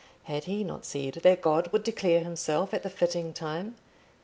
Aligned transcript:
Had 0.23 0.45
he 0.45 0.63
not 0.63 0.83
said 0.83 1.13
that 1.21 1.43
God 1.43 1.71
would 1.71 1.83
declare 1.83 2.21
himself 2.23 2.73
at 2.73 2.81
the 2.81 2.89
fitting 2.89 3.33
time? 3.33 3.75